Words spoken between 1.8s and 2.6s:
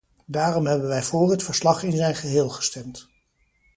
in zijn geheel